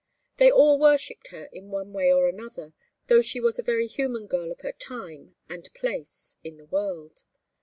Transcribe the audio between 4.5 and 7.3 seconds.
of her time and place in the world.